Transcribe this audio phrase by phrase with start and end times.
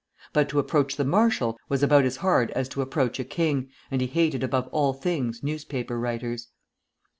[0.33, 4.01] But to approach the marshal was about as hard as to approach a king, and
[4.01, 6.47] he hated above all things newspaper writers.